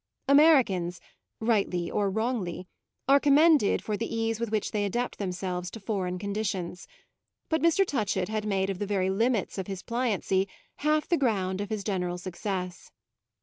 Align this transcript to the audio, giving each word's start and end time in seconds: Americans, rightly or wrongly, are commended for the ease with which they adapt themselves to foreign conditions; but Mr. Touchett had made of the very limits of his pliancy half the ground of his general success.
Americans, 0.27 0.99
rightly 1.39 1.91
or 1.91 2.09
wrongly, 2.09 2.67
are 3.07 3.19
commended 3.19 3.83
for 3.83 3.95
the 3.95 4.11
ease 4.11 4.39
with 4.39 4.49
which 4.49 4.71
they 4.71 4.83
adapt 4.83 5.19
themselves 5.19 5.69
to 5.69 5.79
foreign 5.79 6.17
conditions; 6.17 6.87
but 7.49 7.61
Mr. 7.61 7.85
Touchett 7.85 8.27
had 8.27 8.43
made 8.45 8.71
of 8.71 8.79
the 8.79 8.87
very 8.87 9.11
limits 9.11 9.59
of 9.59 9.67
his 9.67 9.83
pliancy 9.83 10.47
half 10.77 11.07
the 11.07 11.17
ground 11.17 11.61
of 11.61 11.69
his 11.69 11.83
general 11.83 12.17
success. 12.17 12.89